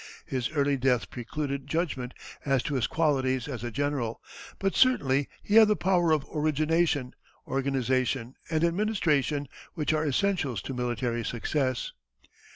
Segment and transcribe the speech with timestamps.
[0.25, 4.19] His early death precluded judgment as to his qualities as a general,
[4.57, 7.13] but certainly he had the power of origination,
[7.47, 11.91] organization, and administration which are essentials to military success.